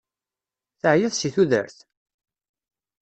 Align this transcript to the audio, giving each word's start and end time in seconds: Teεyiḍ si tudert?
Teεyiḍ 0.81 1.13
si 1.15 1.29
tudert? 1.35 1.77